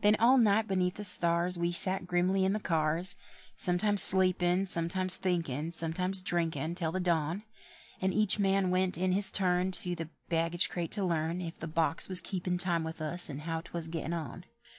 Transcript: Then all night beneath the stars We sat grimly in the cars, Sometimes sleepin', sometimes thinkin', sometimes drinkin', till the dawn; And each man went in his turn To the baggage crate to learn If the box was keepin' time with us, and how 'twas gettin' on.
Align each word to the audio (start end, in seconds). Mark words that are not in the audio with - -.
Then 0.00 0.16
all 0.16 0.38
night 0.38 0.66
beneath 0.66 0.94
the 0.94 1.04
stars 1.04 1.58
We 1.58 1.72
sat 1.72 2.06
grimly 2.06 2.46
in 2.46 2.54
the 2.54 2.58
cars, 2.58 3.16
Sometimes 3.54 4.02
sleepin', 4.02 4.64
sometimes 4.64 5.16
thinkin', 5.16 5.72
sometimes 5.72 6.22
drinkin', 6.22 6.74
till 6.74 6.90
the 6.90 7.00
dawn; 7.00 7.42
And 8.00 8.14
each 8.14 8.38
man 8.38 8.70
went 8.70 8.96
in 8.96 9.12
his 9.12 9.30
turn 9.30 9.70
To 9.72 9.94
the 9.94 10.08
baggage 10.30 10.70
crate 10.70 10.92
to 10.92 11.04
learn 11.04 11.42
If 11.42 11.58
the 11.60 11.68
box 11.68 12.08
was 12.08 12.22
keepin' 12.22 12.56
time 12.56 12.82
with 12.82 13.02
us, 13.02 13.28
and 13.28 13.42
how 13.42 13.60
'twas 13.60 13.88
gettin' 13.88 14.14
on. 14.14 14.44